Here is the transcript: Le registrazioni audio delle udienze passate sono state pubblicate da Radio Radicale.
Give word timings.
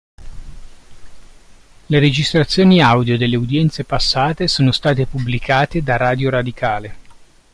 Le 1.85 1.99
registrazioni 1.99 2.81
audio 2.81 3.19
delle 3.19 3.35
udienze 3.35 3.83
passate 3.83 4.47
sono 4.47 4.71
state 4.71 5.05
pubblicate 5.05 5.83
da 5.83 5.95
Radio 5.97 6.31
Radicale. 6.31 6.95